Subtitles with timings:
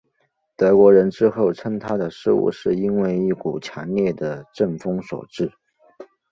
[0.57, 5.51] 德国人之后称他的失误是因为一股强烈的阵风所致。